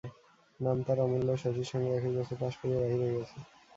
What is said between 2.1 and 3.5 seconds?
বছর পাস করিয়া বাহির হইয়াছে।